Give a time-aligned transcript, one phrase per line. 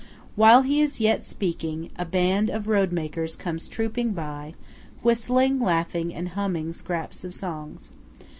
[0.35, 4.55] While he is yet speaking, a band of road makers comes trooping by,
[5.03, 7.91] whistling, and laughing, and humming scraps of songs.